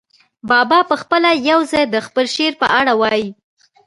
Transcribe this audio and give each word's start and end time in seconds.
بابا 0.49 0.79
پخپله 0.91 1.31
یو 1.49 1.59
ځای 1.71 1.83
د 1.89 1.95
خپل 2.05 2.25
شعر 2.35 2.53
په 2.61 2.67
اړه 2.79 2.93
وايي. 3.01 3.29